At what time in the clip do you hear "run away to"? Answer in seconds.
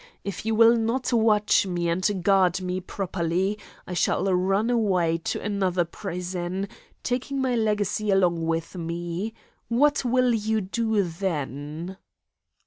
4.33-5.39